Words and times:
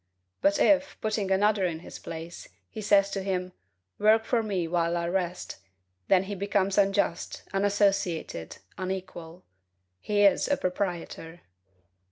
But 0.41 0.57
if, 0.57 0.99
putting 0.99 1.29
another 1.29 1.63
in 1.63 1.81
his 1.81 1.99
place, 1.99 2.47
he 2.71 2.81
says 2.81 3.11
to 3.11 3.21
him, 3.21 3.53
"Work 3.99 4.25
for 4.25 4.41
me 4.41 4.67
while 4.67 4.97
I 4.97 5.05
rest," 5.07 5.57
he 6.07 6.07
then 6.07 6.39
becomes 6.39 6.79
unjust, 6.79 7.43
unassociated, 7.53 8.57
UNEQUAL. 8.79 9.43
He 9.99 10.21
is 10.23 10.47
a 10.47 10.57
proprietor. 10.57 11.41